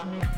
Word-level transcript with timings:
Thank 0.00 0.37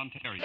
Ontario. 0.00 0.40